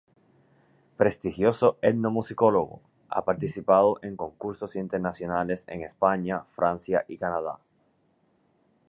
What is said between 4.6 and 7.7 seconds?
internacionales en España, Francia y Canadá.